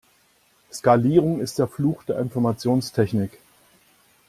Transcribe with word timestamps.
Skalierung 0.73 1.41
ist 1.41 1.59
der 1.59 1.67
Fluch 1.67 2.01
der 2.05 2.17
Informationstechnik. 2.17 3.37